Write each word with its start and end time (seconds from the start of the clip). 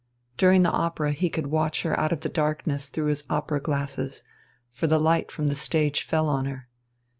During 0.35 0.63
the 0.63 0.71
opera 0.71 1.11
he 1.11 1.29
could 1.29 1.45
watch 1.45 1.83
her 1.83 1.95
out 1.99 2.11
of 2.11 2.21
the 2.21 2.27
darkness 2.29 2.87
through 2.87 3.05
his 3.05 3.23
opera 3.29 3.59
glasses, 3.59 4.23
for 4.71 4.87
the 4.87 4.99
light 4.99 5.29
from 5.31 5.47
the 5.47 5.53
stage 5.53 6.01
fell 6.01 6.27
on 6.27 6.45
her. 6.45 6.67